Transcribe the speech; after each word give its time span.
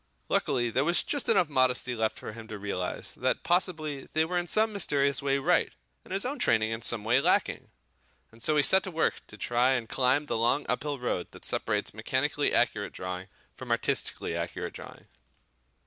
Luckily 0.29 0.71
there 0.71 0.83
was 0.83 1.03
just 1.03 1.29
enough 1.29 1.47
modesty 1.47 1.93
left 1.93 2.17
for 2.17 2.31
him 2.33 2.47
to 2.47 2.57
realise 2.57 3.11
that 3.11 3.43
possibly 3.43 4.07
they 4.13 4.25
were 4.25 4.39
in 4.39 4.47
some 4.47 4.73
mysterious 4.73 5.21
way 5.21 5.37
right 5.37 5.71
and 6.03 6.11
his 6.11 6.25
own 6.25 6.39
training 6.39 6.71
in 6.71 6.81
some 6.81 7.03
way 7.03 7.21
lacking. 7.21 7.69
And 8.31 8.41
so 8.41 8.57
he 8.57 8.63
set 8.63 8.81
to 8.85 8.89
work 8.89 9.21
to 9.27 9.37
try 9.37 9.73
and 9.73 9.87
climb 9.87 10.25
the 10.25 10.37
long 10.37 10.65
uphill 10.67 10.97
road 10.97 11.27
that 11.33 11.45
separates 11.45 11.93
mechanically 11.93 12.51
accurate 12.51 12.93
drawing 12.93 13.27
from 13.53 13.69
artistically 13.69 14.35
accurate 14.35 14.73
drawing. 14.73 15.05